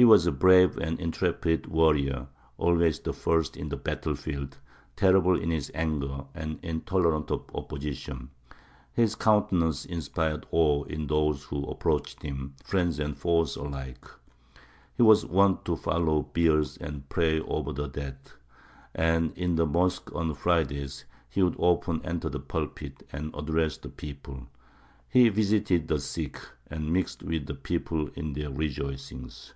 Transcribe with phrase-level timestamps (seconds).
[0.00, 4.56] He was a brave and intrepid warrior, always the first in the battle field;
[4.94, 8.30] terrible in his anger, and intolerant of opposition:
[8.92, 14.06] his countenance inspired awe in those who approached him, friends and foes alike.
[14.96, 18.18] He was wont to follow biers and pray over the dead,
[18.94, 23.88] and in the mosque on Fridays he would often enter the pulpit and address the
[23.88, 24.46] people.
[25.08, 26.38] He visited the sick,
[26.68, 29.54] and mixed with the people in their rejoicings."